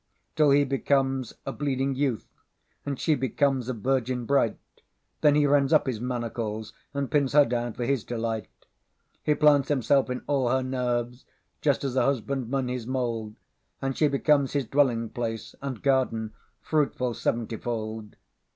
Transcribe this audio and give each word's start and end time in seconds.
Till 0.35 0.49
he 0.49 0.63
becomes 0.63 1.35
a 1.45 1.51
bleeding 1.51 1.93
Youth, 1.93 2.27
And 2.87 2.99
she 2.99 3.13
becomes 3.13 3.69
a 3.69 3.73
Virgin 3.75 4.25
bright; 4.25 4.57
Then 5.21 5.35
he 5.35 5.45
rends 5.45 5.71
up 5.71 5.85
his 5.85 6.01
manacles, 6.01 6.73
And 6.91 7.07
binds 7.07 7.33
her 7.33 7.45
down 7.45 7.73
for 7.73 7.85
his 7.85 8.03
delight. 8.03 8.47
He 9.21 9.35
plants 9.35 9.69
himself 9.69 10.09
in 10.09 10.23
all 10.25 10.49
her 10.49 10.63
nerves, 10.63 11.23
Just 11.61 11.83
as 11.83 11.95
a 11.95 12.01
husbandman 12.03 12.67
his 12.67 12.87
mould; 12.87 13.35
And 13.79 13.95
she 13.95 14.07
becomes 14.07 14.53
his 14.53 14.65
dwelling 14.65 15.11
placeAnd 15.11 15.83
garden 15.83 16.33
fruitful 16.61 17.13
seventyfold. 17.13 18.15